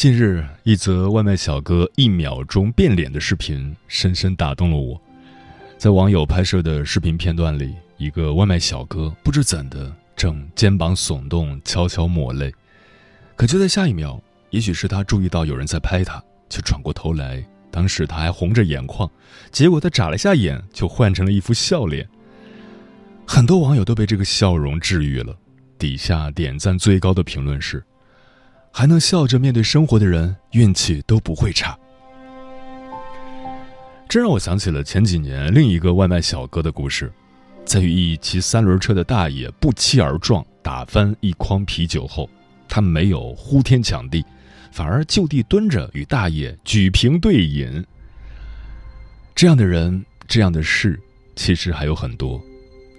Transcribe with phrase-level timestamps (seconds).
[0.00, 4.98] 近日，一则外卖小哥一秒钟变脸的视频深深打动了我。
[5.76, 12.50] 在网友拍摄的视频片段里，一个外卖小哥不知怎的正肩膀耸动，悄悄抹泪。
[13.36, 17.44] 可就在下一秒，也许是他注意到有人在拍他，却转过头来。
[17.70, 19.06] 当时他还红着眼眶，
[19.52, 22.08] 结果他眨了下眼，就换成了一副笑脸。
[23.26, 25.36] 很多网友都被这个笑容治愈了。
[25.78, 27.84] 底下点赞最高的评论是。
[28.72, 31.78] 还能笑着面对生活的人，运气都不会差。
[34.08, 37.12] 这让我想起了前几年另一个外卖小哥的故事，
[37.64, 42.28] 在与一骑三轮车的大爷不期而撞，打翻一筐啤酒后，
[42.68, 44.24] 他没有呼天抢地，
[44.72, 47.84] 反而就地蹲着与大爷举瓶对饮。
[49.34, 50.98] 这样的人，这样的事，
[51.36, 52.40] 其实还有很多，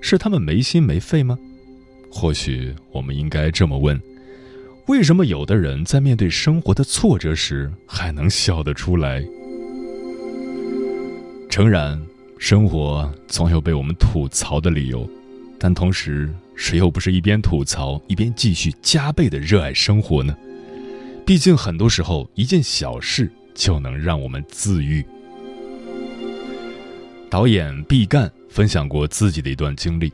[0.01, 1.37] 是他们没心没肺吗？
[2.09, 4.01] 或许我们应该这么问。
[4.91, 9.25] 为什么有的人在面对生活的挫折时还能笑得出来？
[11.49, 11.97] 诚然，
[12.37, 15.09] 生活总有被我们吐槽的理由，
[15.57, 20.35] 但同时，谁又不是一边吐槽一边继续加倍的热爱生活呢？
[21.25, 25.05] 毕竟，很多时候一件小事就能让我们自愈。
[27.29, 30.11] 导演毕赣分享过自己的一段经历，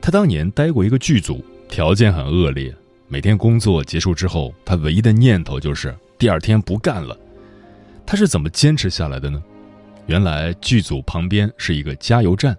[0.00, 2.74] 他当年待过一个剧组，条件很恶劣。
[3.12, 7.14] 每天工作结束之后，他唯一的念头就是第二天不干了。
[8.06, 9.42] 他是怎么坚持下来的呢？
[10.06, 12.56] 原来剧组旁边是一个加油站，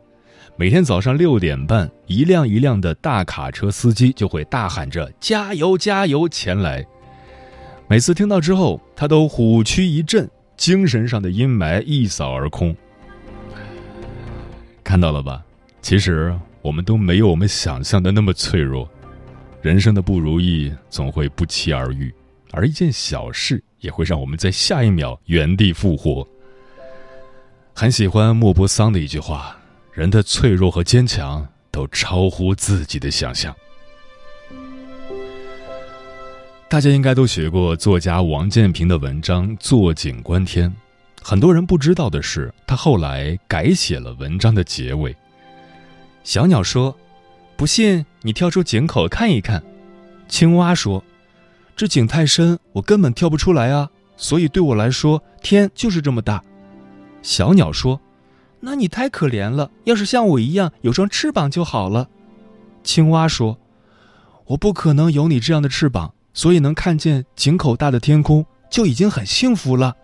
[0.56, 6.86] 每天早上六点半，一辆一辆的大卡车司机就会大喊着“加油，加油”前来。
[7.88, 12.76] 每次听到之后，他都虎躯一震，精神上的阴霾一扫而空。
[14.84, 15.44] 看到了吧？
[15.82, 16.32] 其实
[16.62, 18.88] 我们都没有我们想象的那么脆弱。
[19.64, 22.14] 人生的不如意总会不期而遇，
[22.52, 26.28] 而一件小事也会让我们在下一秒原地复活。
[27.74, 29.58] 很喜欢莫泊桑的一句话
[29.94, 33.56] ：“人的脆弱和坚强都超乎自己的想象。”
[36.68, 40.70] 大家应该都学过作家王建平的文章《坐井观天》，
[41.22, 45.16] 很多人不知道的是，他后来改写了文章的结尾。
[46.26, 46.94] 小鸟说。
[47.56, 49.64] 不信，你跳出井口看一看。
[50.28, 51.04] 青蛙说
[51.76, 53.90] ：“这井太深，我根本跳不出来啊！
[54.18, 56.44] 所以对我来说，天就是这么大。”
[57.22, 58.02] 小鸟说
[58.60, 62.10] ：“那你太可怜了，要是像我一样有双翅膀就好了。”
[62.84, 63.58] 青蛙说
[64.48, 69.96] ：“我不可能有你这样的翅膀，所以能看见井口大的天空就已经很幸福了。”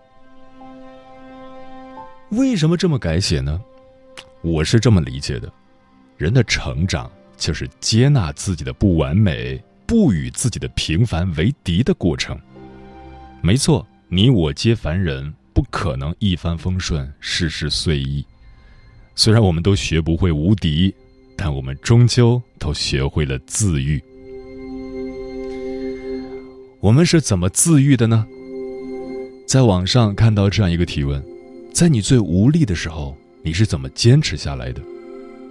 [2.32, 3.59] 为什么这么改写呢？
[4.42, 5.52] 我是这么理解的：
[6.16, 7.09] 人的成长。
[7.40, 12.38] 就是接纳自己的不完美，不与自己的平凡为敌的过程。
[13.42, 18.24] 没错，你我皆凡人，不可能一帆风顺，事事随意。
[19.16, 20.94] 虽然我们都学不会无敌，
[21.38, 24.03] 但我们终究都学会了自愈。
[26.82, 28.28] 我们是怎么自愈的呢？
[29.47, 31.24] 在网上看到这样一个提问：
[31.74, 34.82] 在你最无力的时候，你是怎么坚持下来的？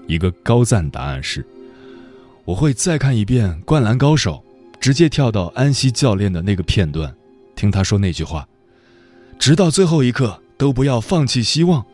[0.06, 1.44] 一个高赞答案是。
[2.48, 4.42] 我会再看一遍《灌篮高手》，
[4.80, 7.14] 直接跳到安西教练的那个片段，
[7.54, 8.48] 听他说那句话
[9.38, 11.84] ：“直到最后一刻都不要放弃希望，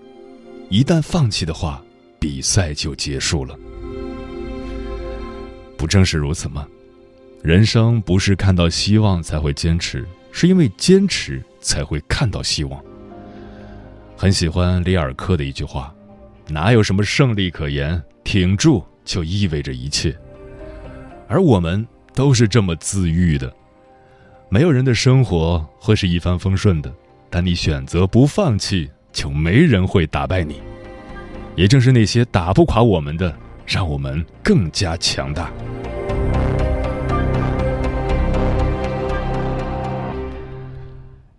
[0.68, 1.82] 一旦放弃的话，
[2.20, 3.58] 比赛就结束了。”
[5.76, 6.64] 不正是如此吗？
[7.42, 12.80] 人生不是看到希望才会坚持，是因为坚持才会看到希望。
[14.16, 15.92] 很喜欢里尔克的一句话
[16.46, 20.16] ：“哪有什么胜利可言，挺住。”就意味着一切。
[21.28, 23.52] 而我们都是这么自愈的。
[24.48, 26.92] 没有人的生活会是一帆风顺的，
[27.30, 30.60] 但你选择不放弃，就没人会打败你。
[31.56, 33.34] 也正是那些打不垮我们的，
[33.66, 35.52] 让我们更加强大。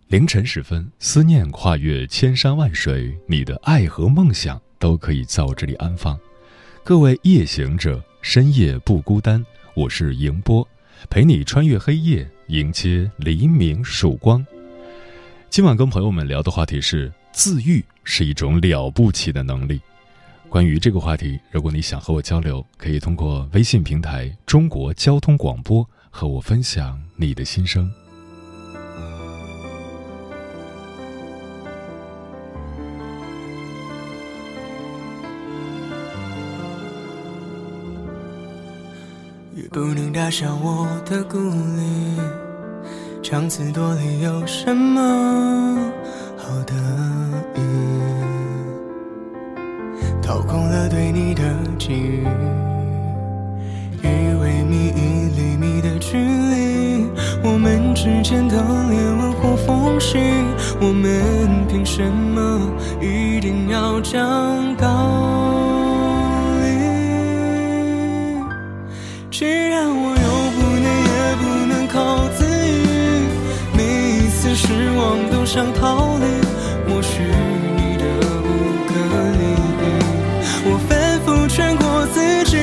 [0.07, 6.17] 凌晨时分，思念跨越千山万水，你的爱和梦想都可以在我这里安放。
[6.83, 9.43] 各位夜行者，深夜不孤单，
[9.75, 10.65] 我是迎波，
[11.09, 14.43] 陪你穿越黑夜，迎接黎明曙光。
[15.49, 19.81] 今晚跟朋友们聊的话题是：自愈是一种了不起的能力。
[20.47, 27.91] 关于这个话题，如果你想和我交流，可以通过微信平台“中国交通广播”和我分享你的心声。
[39.55, 42.19] 也不能打消我的顾虑，
[43.23, 45.79] 强词夺理有什么
[46.35, 46.73] 好得
[47.55, 47.61] 意？
[50.21, 51.41] 掏空了对你的
[51.79, 52.27] 给予，
[54.03, 54.07] 以
[54.41, 57.07] 为蜜一厘米的距离，
[57.41, 58.57] 我们之间的
[58.89, 60.19] 裂纹或缝隙，
[60.81, 62.59] 我们凭什么
[62.99, 64.19] 一定要讲
[64.75, 65.34] 道理？
[75.55, 76.25] 想逃离，
[76.85, 77.23] 我许
[77.77, 78.03] 你的
[78.43, 78.47] 不
[78.89, 78.91] 可
[79.39, 79.83] 理喻。
[80.65, 82.57] 我反复劝过自己，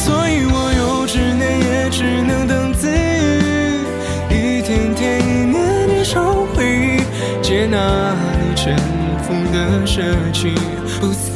[0.00, 3.86] 所以我有执念，也只能等自愈。
[4.28, 6.98] 一天天，一年年，收回
[7.40, 7.78] 接纳
[8.42, 8.76] 你沉
[9.22, 10.02] 浮的设
[10.32, 10.52] 计，
[11.00, 11.27] 不。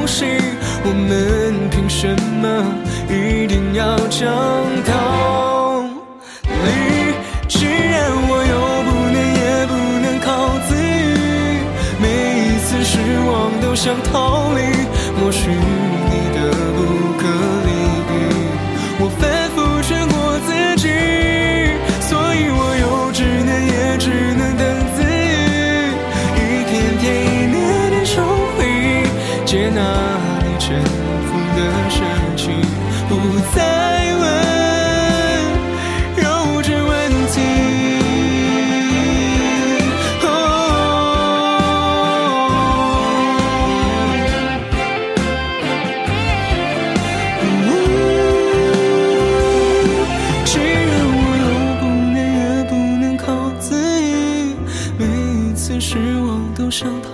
[0.00, 0.24] 东西，
[0.82, 2.08] 我们凭什
[2.40, 2.48] 么
[3.06, 4.32] 一定要讲
[4.88, 5.82] 道
[6.48, 7.12] 理？
[7.46, 8.56] 既然我又
[8.88, 11.60] 不能也不能靠自愈，
[12.00, 12.96] 每一次失
[13.28, 14.79] 望都想逃离，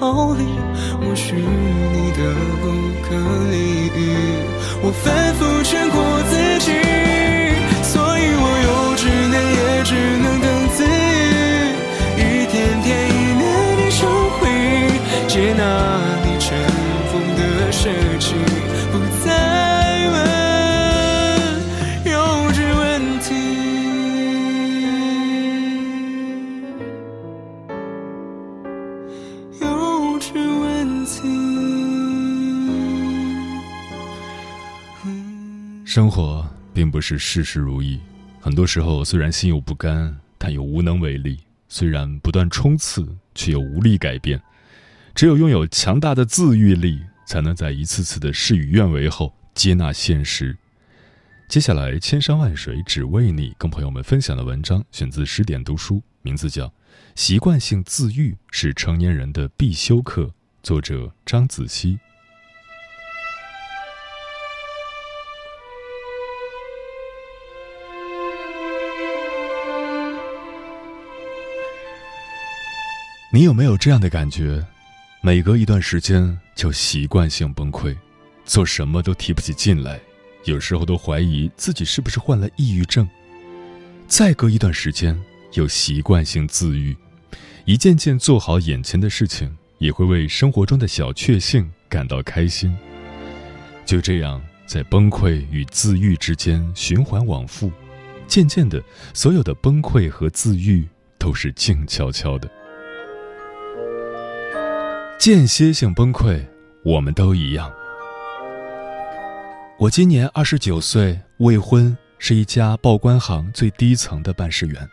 [0.07, 0.45] 逃离
[1.01, 2.33] 我是你的
[2.63, 2.69] 不
[3.03, 3.17] 可
[3.51, 4.15] 理喻
[4.81, 6.96] 我反复劝过自己。
[37.09, 38.01] 是事事如意，
[38.41, 41.37] 很多时候虽然心有不甘，但又无能为力；
[41.69, 44.43] 虽然不断冲刺，却又无力改变。
[45.15, 50.59] 只有拥有强大的自愈力，才能在一次次的事与愿违后接纳现实。
[51.49, 56.67] 接下来，千山万水只为你，跟朋友们分享的文章选自十点读书，名字叫
[57.15, 60.23] 《习惯性自愈是成年人的必修课》，
[60.61, 62.01] 作者张子熙。
[73.37, 74.65] 你有没有这样的感觉？
[75.21, 77.95] 每隔一段时间就习惯性崩溃，
[78.47, 80.01] 做什么都提不起劲来，
[80.45, 83.07] 有时候都怀疑自己是不是患了抑郁症。
[84.09, 86.97] 再隔一段时间又习惯性自愈，
[87.67, 92.75] 一件件做好眼前的事情，也会为生活中的小确幸感到开心。
[93.85, 97.71] 就这样，在崩溃与自愈之间循环往复，
[98.27, 100.89] 渐渐的，所有的崩溃和自愈
[101.19, 102.51] 都是静悄悄的。
[105.19, 106.45] 间歇性崩溃，
[106.85, 107.73] 我们都一样。
[109.79, 114.89] 我今年二十九岁，未婚，是一家报关行最低层的办事员，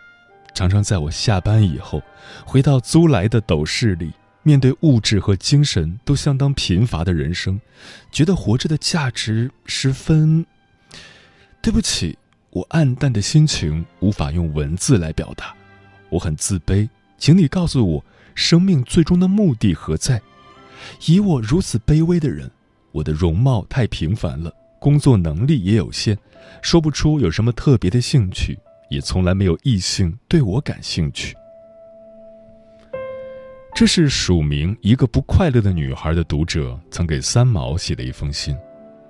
[0.55, 2.01] 常常在我下班以后，
[2.45, 4.11] 回到租来的斗室里。
[4.45, 7.59] 面对物质和精神都相当贫乏的人生，
[8.11, 10.45] 觉得活着的价值十分。
[11.61, 12.17] 对不起，
[12.49, 15.53] 我暗淡的心情无法用文字来表达，
[16.09, 20.21] 我很自卑，请你告诉我，生命最终的目的何在？
[21.05, 22.49] 以我如此卑微的人，
[22.91, 26.17] 我的容貌太平凡了，工作能力也有限，
[26.61, 28.59] 说不出有什么特别的兴趣，
[28.89, 31.35] 也从来没有异性对我感兴趣。
[33.73, 38.55] 这是署名一个不快乐的女孩的读者曾给三毛写的一封信，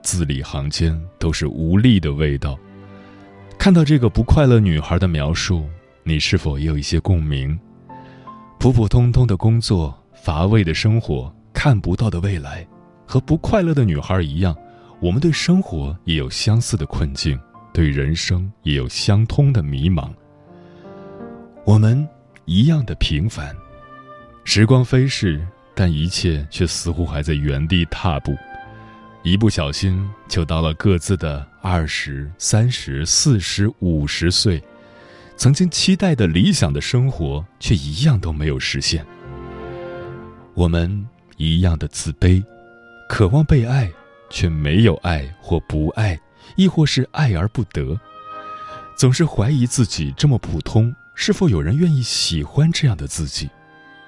[0.01, 2.58] 字里行间都是无力的味道。
[3.58, 5.68] 看到这个不快乐女孩的描述，
[6.03, 7.60] 你是否也有一些共鸣？
[8.63, 12.65] 普普通通的工作，乏味的生活，看不到的未来，
[13.05, 14.55] 和不快乐的女孩一样，
[15.01, 17.38] 我们对生活也有相似的困境，
[17.74, 20.10] 对人生也有相通的迷茫。
[21.65, 22.08] 我们
[22.46, 23.53] 一样的平凡。
[24.46, 28.34] 时光飞逝，但一切却似乎还在原地踏步，
[29.24, 34.63] 一不小心就到了各自的二十三、十四、十五十岁，
[35.36, 39.06] 曾经期待的理想的生活却一样都没有实现。
[40.54, 42.44] 我们一样的自卑，
[43.10, 43.92] 渴望被爱，
[44.30, 46.20] 却没有爱或不爱，
[46.56, 48.00] 亦或是爱而不得，
[48.96, 53.50] 总是怀疑自己这么普通，是否有人愿意喜欢这样的自己？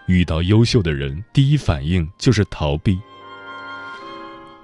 [0.08, 3.00] 遇到优秀的人，第一反应就是逃避。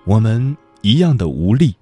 [0.06, 1.76] 我们一样的无力，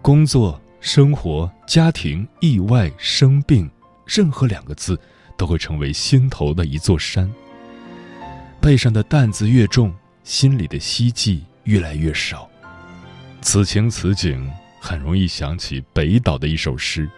[0.00, 3.68] 工作、生活、家庭、意外、生病，
[4.12, 4.98] 任何两个字
[5.36, 7.32] 都会成为心头的一座山。
[8.60, 12.48] 背上的担子越重，心里的希冀越来越少。
[13.40, 14.50] 此情此景，
[14.80, 17.08] 很容易想起北岛的一首诗。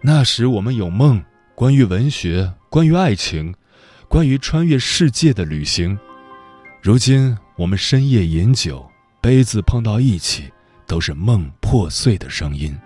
[0.00, 1.22] 那时我们有梦，
[1.54, 3.54] 关于文学，关于爱情。
[4.06, 5.98] 关于穿越世界的旅行，
[6.80, 8.88] 如今我们深夜饮酒，
[9.20, 10.52] 杯子碰到一起，
[10.86, 12.76] 都是梦破碎的声音。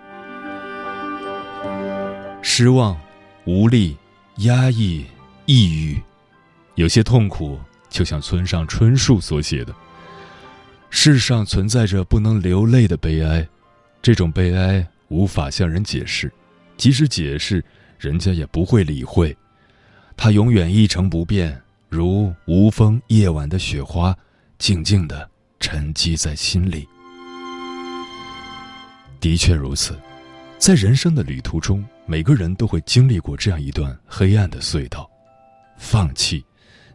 [2.40, 2.99] 失望、
[3.45, 3.97] 无力、
[4.38, 5.04] 压抑、
[5.47, 6.00] 抑郁，
[6.76, 9.75] 有些痛苦，就像村上春树所写的
[10.90, 13.47] ：“世上存在着不能流泪的悲哀，
[14.00, 16.33] 这种悲哀无法向人解释，
[16.76, 17.64] 即使解释，
[17.99, 19.37] 人家也不会理会。”
[20.16, 24.16] 它永远一成不变，如无风夜晚的雪花，
[24.59, 25.28] 静静的
[25.61, 26.88] 沉积在心里。
[29.21, 29.97] 的确如此，
[30.59, 35.09] 在人生的旅途中，每个人都会经历过这样一段黑暗的隧道。
[35.79, 36.45] 放弃，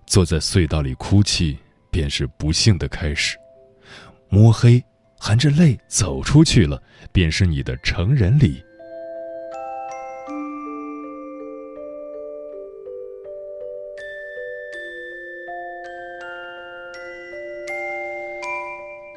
[0.06, 1.58] 坐在隧道里哭泣，
[1.90, 3.36] 便是不幸的开始；
[4.30, 4.84] 摸黑，
[5.18, 8.62] 含着泪走出去了，便是你的成人礼。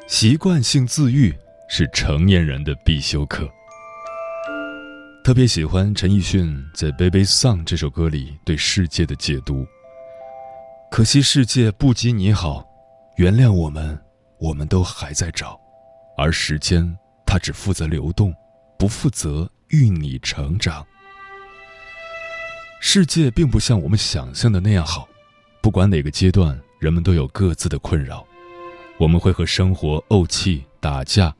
[0.07, 1.35] 习惯性自愈
[1.67, 3.47] 是成年人的必修课。
[5.27, 9.67] 特别喜欢陈奕迅在《Baby Song》这首歌里对世界的解读。
[10.89, 12.65] 可惜世界不及你好，
[13.17, 14.01] 原谅我们，
[14.39, 15.59] 我们都还在找，
[16.17, 18.33] 而时间它只负责流动，
[18.79, 20.87] 不负责育你成长。
[22.79, 25.09] 世界并不像我们想象的那样好，
[25.61, 28.25] 不管哪个阶段，人们都有各自的困扰。
[28.97, 31.35] 我们会和生活怄气打架，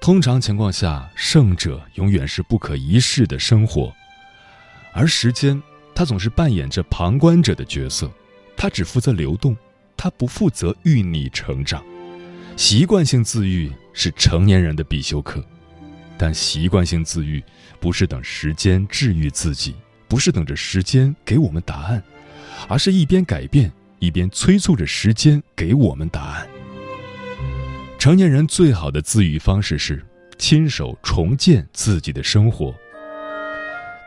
[0.00, 3.92] 通常情况下，胜者永远是不可一世的生活，
[4.92, 5.60] 而时间，
[5.94, 8.10] 它总是扮演着旁观者的角色，
[8.56, 9.56] 它只负责流动，
[9.96, 11.82] 它不负责育你成长。
[12.56, 15.44] 习惯性自愈是成年人的必修课，
[16.16, 17.42] 但习惯性自愈
[17.80, 19.74] 不是等时间治愈自己，
[20.08, 22.02] 不是等着时间给我们答案，
[22.68, 26.46] 而是一边改变，一边催促着时间给我们答案。
[28.06, 30.00] 成年人最好的自愈方式是
[30.38, 32.72] 亲手重建自己的生活。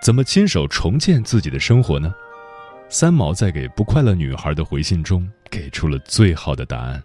[0.01, 2.10] 怎么亲手重建自己的生活呢？
[2.88, 7.03] 三毛在给不快乐女孩的回信中给出了最好的答案。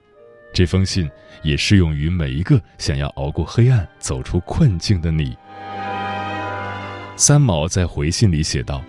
[0.53, 1.11] 这封信
[1.43, 5.37] 也适用于每一个想要熬过黑暗、走出困境的你。
[7.17, 8.81] 三毛在回信里写道：“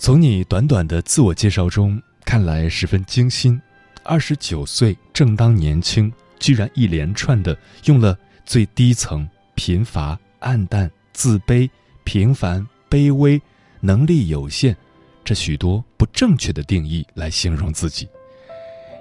[0.00, 3.60] 从你短短的自我介绍中看来十分精心。
[4.04, 11.68] 二十九岁正当年轻，居然一连串的用了最低层、贫乏、暗淡、自卑、
[12.04, 13.40] 平凡、卑微、
[13.80, 14.76] 能力有限
[15.24, 18.08] 这许多不正确的定义来形容自己。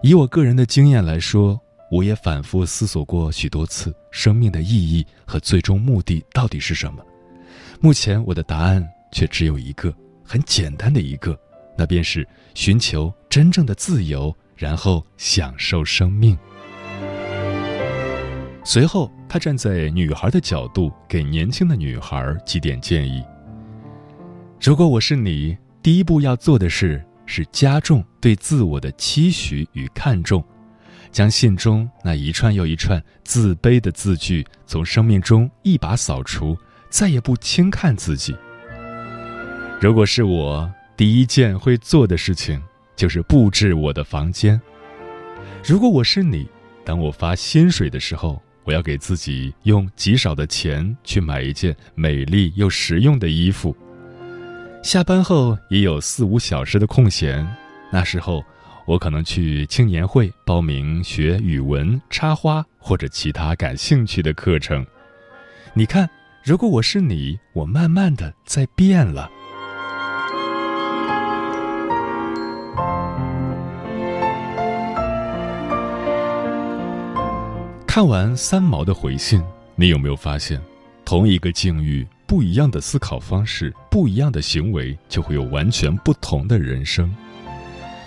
[0.04, 1.60] 以我个人的经验来说，
[1.92, 7.04] 我也反复思索过许多次，生命的意义和最终目的到底是什么？
[7.80, 11.40] 目前我的答案却只有一个，很简单的一个，
[11.78, 14.36] 那便是寻求真正的自由。
[14.58, 16.36] 然后享受生命。
[18.70, 23.24] 随后，他站在女孩的角度，给年轻的女孩几点建议：
[24.60, 30.44] 如果我是你，第一步要做的事是加重对自我的期许与看重，
[31.14, 36.58] 将信中那一串又一串自卑的字句从生命中一把扫除，
[36.90, 38.36] 再也不轻看自己。
[39.80, 42.62] 如果是我，第一件会做的事情。
[42.98, 44.60] 就是布置我的房间。
[45.64, 46.50] 如果我是你，
[46.84, 53.74] 当我发薪水的时候，我要给自己用极少的钱去买一件美丽又实用的衣服。
[54.84, 57.48] 下班后也有四五小时的空闲，
[57.94, 58.44] 那时候
[58.86, 64.86] 我可能去青年会报名学语文、插花或者其他感兴趣的课程。
[65.74, 66.10] 你看，
[66.44, 69.32] 如果我是你，我慢慢的在变了。
[77.98, 79.42] 看完三毛的回信，
[79.76, 80.62] 你有没有发现，
[81.04, 87.12] 同一个境遇，不一样的思考方式，不一样的行为，就会有完全不同的人生。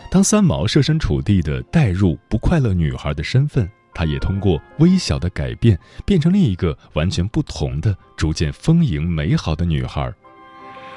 [0.08, 10.14] 当三毛设身处地的代入不快乐女孩的身份，她也通过微小的改变，变成另一个完全不同的、逐渐丰盈美好的女孩。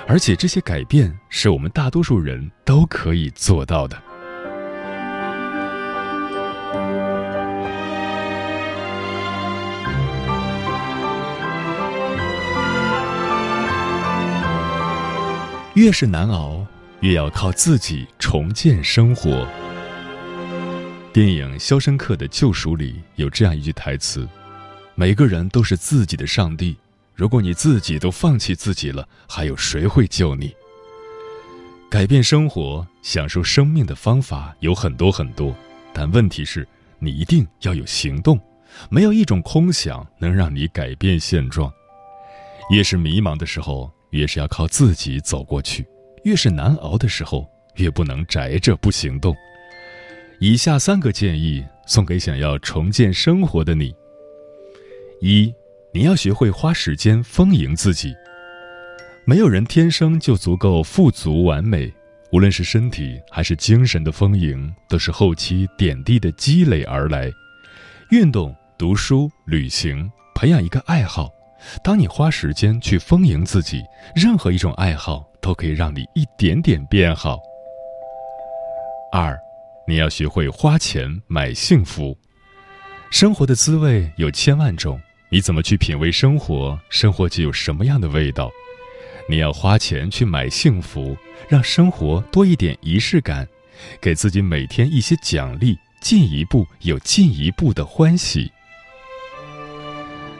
[0.07, 3.99] 而且这些改变是我们大多数人都可以做到的。
[15.83, 16.65] 越是难熬，
[17.01, 19.45] 越要靠自己重建生活。
[21.11, 24.25] 电影《肖申克的救赎》里有这样一句台词
[24.95, 26.77] ：“每个人都是自己的上帝，
[27.13, 30.55] 如果你自己都放弃自己了，还有谁会救你？”
[31.91, 35.53] 改变生活、享受生命的方法有很多很多，
[35.93, 36.65] 但问题是，
[36.97, 38.39] 你一定要有行动。
[38.89, 41.69] 没有一种空想能让你改变现状。
[42.69, 43.91] 越是迷茫的时候。
[44.13, 45.85] 越是要靠自己走过去，
[46.23, 49.35] 越是难熬的时候，越不能宅着不行动。
[50.39, 53.93] 以下三个建议送给想要重建生活的你：
[55.21, 55.53] 一，
[55.93, 58.13] 你要学会花时间丰盈自己。
[59.25, 61.91] 没有人天生就足够富足完美，
[62.31, 67.31] 无论是身体还是精神的丰盈，都是后期点滴的积累而来。
[68.11, 71.31] 运动、读书、旅行，培养一个爱好。
[71.83, 73.83] 当你花时间去丰盈自己，
[74.15, 77.39] 任何一种爱好都可以让你一点点变好。
[79.11, 79.37] 二，
[79.87, 82.17] 你要学会花钱买幸福。
[83.11, 84.99] 生活的滋味有千万种，
[85.29, 88.49] 你怎么去品味生活，生活就有什么样的味道。
[89.29, 91.15] 你要花钱去买幸福，
[91.47, 93.47] 让生活多一点仪式感，
[94.01, 98.51] 给自己每天一些奖励，进一步有进一步的欢喜。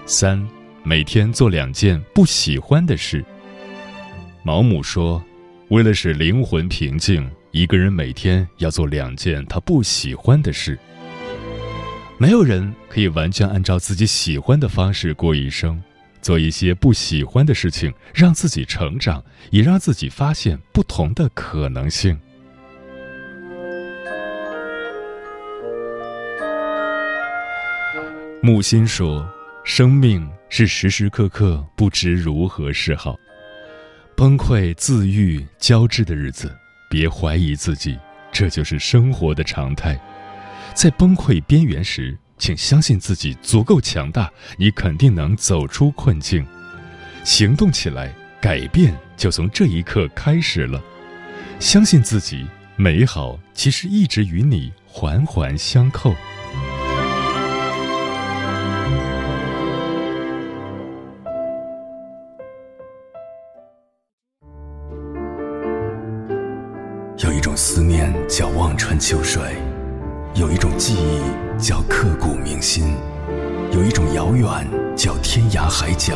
[0.06, 0.63] 三。
[0.86, 3.24] 每天做两件不喜欢的事。
[4.44, 5.24] 毛姆说
[5.72, 10.78] ：“为了使灵魂平静，一个人每天要做两件他不喜欢的事。
[12.18, 15.82] 没有人可以完全按照自己喜欢的方式过一生，
[16.22, 22.20] 做一些不喜欢的事情，让自己成长，也让自己发现不同的可能性。”
[28.44, 29.26] 木心说。
[29.66, 33.16] 生命是时时刻刻不知如何是好，
[34.16, 36.56] 崩溃、自愈交织的日子，
[36.92, 37.98] 别怀疑自己，
[38.32, 40.00] 这就是生活的常态。
[40.76, 46.46] 在崩溃边缘时，请相信自己足够强大，你肯定能走出困境。
[47.24, 50.80] 行动起来，改变就从这一刻开始了。
[51.60, 56.14] 相信自己，美好其实一直与你环环相扣。
[69.06, 69.58] 秋水，
[70.34, 72.96] 有一种记忆叫刻骨铭心，
[73.74, 74.48] 有一种遥远
[74.96, 76.14] 叫天涯海角，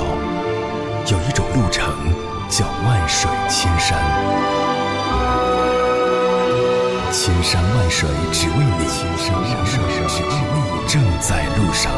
[1.12, 1.94] 有一种路程
[2.48, 4.00] 叫万水千山。
[7.12, 11.92] 千山万水只为你，千山万水只为你，正在路上。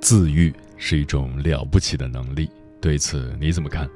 [0.00, 3.88] 自愈是一种了不起的能力，对此你怎么看？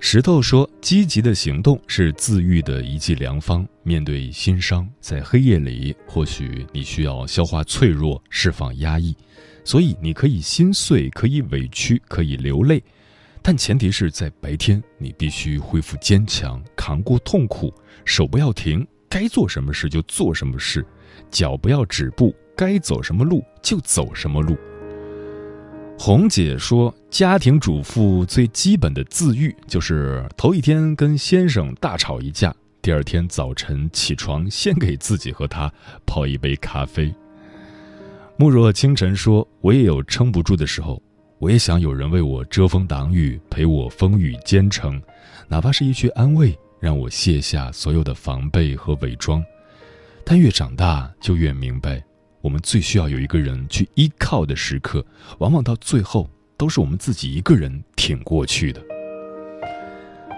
[0.00, 3.66] 石头说：“积极的行动是自愈的一剂良方。
[3.82, 9.12] 面对心伤，在黑夜里，或许你需要消化脆弱，释放压抑。
[9.64, 12.80] 所以你可以心碎，可以委屈，可以流泪，
[13.42, 20.86] 但前提是在白天，你必须恢复坚强，扛过痛苦，手不要停，该做什么事就做什么事，
[21.28, 24.56] 脚不要止步，该走什么路就走什么路。”
[26.00, 35.70] 红姐说：“家庭主妇最基本的自愈，就是头一天跟先生大吵一架，第二天早晨起床先给自己和他
[36.06, 37.12] 泡一杯咖啡。”
[38.38, 41.02] 慕若清晨说：“我也有撑不住的时候，
[41.40, 45.02] 我也想有人为我遮风挡雨，陪我风雨兼程，
[45.48, 49.44] 哪怕是一句安慰，让我卸下所有的防备和伪装。
[50.24, 52.00] 但越长大，就越明白。”
[52.40, 55.04] 我们最需要有一个人去依靠的时刻，
[55.38, 58.82] 往往到最后都是我们自己一个人挺过去的。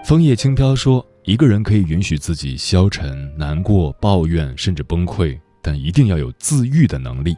[0.03, 7.37] 枫叶轻飘说：“一个人可以允许自己消沉、难过、抱怨，甚至崩溃，但一定要有自愈的能力。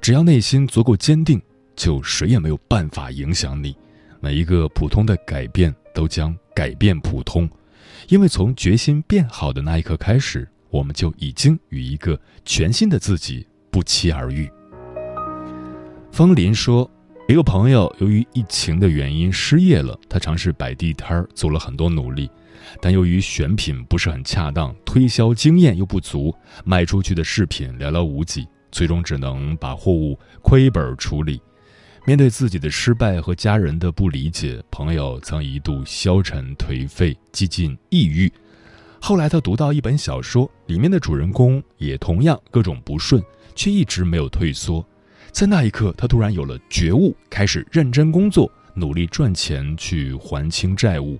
[0.00, 1.42] 只要内心足够坚定，
[1.74, 3.76] 就谁也没有办法影响你。
[4.20, 7.50] 每一个普通的改变都将改变普通，
[8.08, 13.44] 因为从决心变好的那一刻开始，我们就已经与一个全新的自己。”
[13.76, 14.50] 不期而遇。
[16.10, 16.90] 风林说，
[17.28, 22.30] 一个朋友由于疫情的原因失业了，他尝试摆地摊，做了很多努力，
[22.80, 26.34] 但由于选品不是很恰当，推销经验又不足，
[26.64, 31.38] 卖出去的饰品寥寥无几，最终只能把货物亏本处理。
[32.06, 38.32] 面对自己的失败和家人的不理解，朋友曾一度消沉颓废，几近抑郁。
[39.02, 43.22] 后来他读到一本小说，里面的主人公也同样各种不顺。
[43.56, 44.86] 却一直没有退缩，
[45.32, 51.18] 在那一刻，他突然有了觉悟，开始认真工作，努力赚钱去还清债务。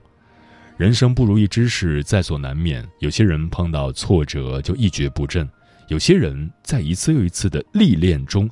[0.77, 5.49] 人生不如意之事在所难免，有些人碰到挫折就一蹶不振，
[5.89, 8.49] 有些人在一次又一次的历练中，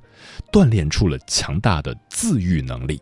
[0.51, 2.99] 锻炼出了强大的自愈能力。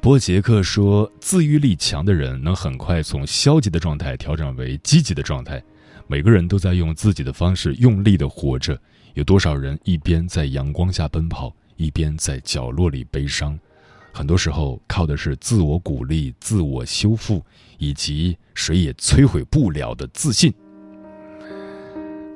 [0.00, 5.60] 波杰克说：“自愈力强的人能很快从消极的状态调整为积极的状态。
[6.06, 8.78] 每个人都在用自己的方式用力的活着。”
[9.18, 13.58] 有多少人一边在阳光下奔跑，一边在角落里悲伤？
[14.12, 17.44] 很多时候靠的是自我鼓励、自我修复，
[17.78, 20.54] 以及谁也摧毁不了的自信。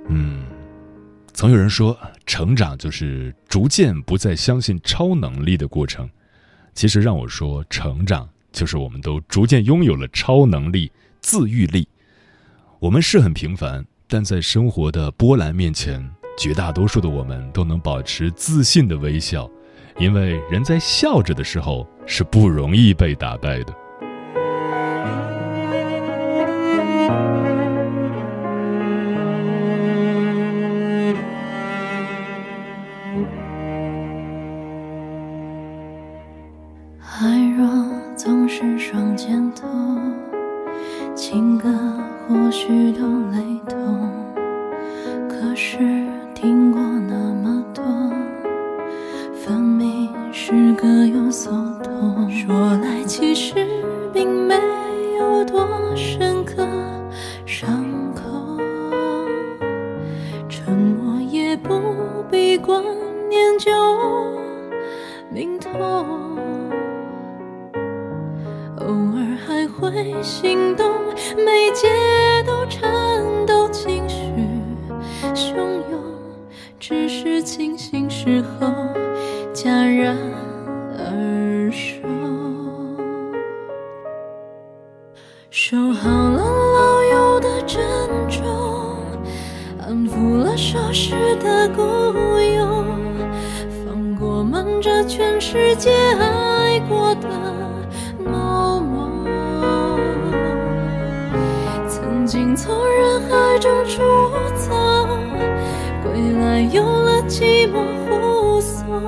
[0.08, 0.44] 嗯，
[1.32, 6.10] 曾有人说，成长就是逐渐不再相信超能力的过程。
[6.74, 10.90] 其实让我说，成长就是我们都逐渐拥有了超能力——
[11.22, 11.86] 自愈力。
[12.80, 16.12] 我们是很平凡，但在生活的波澜面前。
[16.36, 19.48] 绝大多数的我们都能保持自信的微笑，
[19.98, 23.74] 因为人在笑着的时候是不容易被打败的。
[37.20, 37.68] 爱若
[38.16, 39.68] 总是双箭头，
[41.14, 41.70] 情歌
[42.26, 44.10] 或许都雷同，
[45.28, 46.11] 可是。
[46.42, 47.84] 听过那么多，
[49.32, 51.52] 分明是各有所
[51.84, 52.28] 痛。
[52.28, 53.54] 说来其实
[54.12, 54.56] 并没
[55.20, 56.41] 有多深
[94.82, 97.28] 着全世界爱过的
[98.18, 99.96] 某某，
[101.88, 104.02] 曾经从人海中出
[104.56, 104.74] 走。
[106.02, 109.00] 归来有了寂寞护送，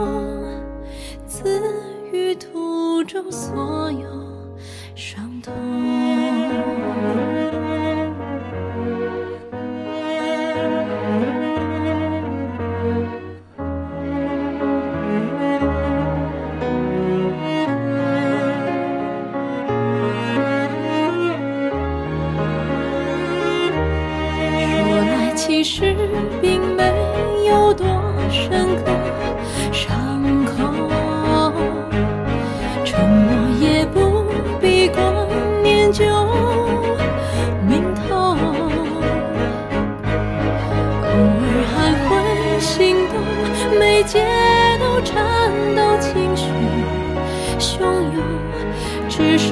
[1.27, 1.61] 自
[2.13, 3.84] 愈途中所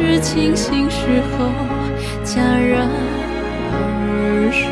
[0.04, 1.46] 是清醒时候
[2.24, 2.88] 戛然
[3.70, 4.66] 而收，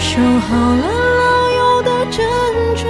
[0.00, 0.08] 收
[0.40, 0.48] 好
[0.80, 0.82] 了
[1.20, 1.22] 老
[1.58, 2.16] 友的珍
[2.74, 2.82] 重，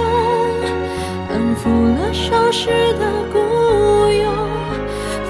[1.29, 1.61] 安抚
[1.93, 3.37] 了消失的孤
[4.07, 4.25] 勇，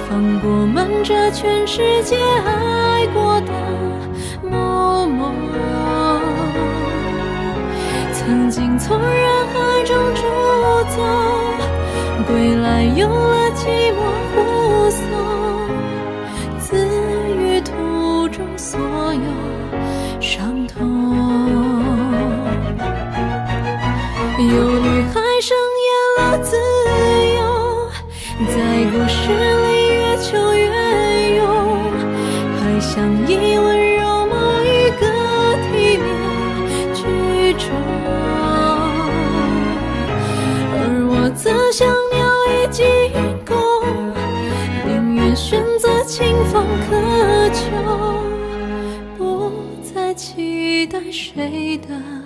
[0.07, 3.51] 放过瞒着全世界爱过的
[4.43, 5.33] 某某。
[8.13, 10.21] 曾经从人海中出
[10.95, 11.01] 走，
[12.27, 13.09] 归来又。
[13.09, 13.38] 来
[20.29, 20.77] 伤痛。
[24.37, 24.78] 有
[51.11, 52.18] 谁的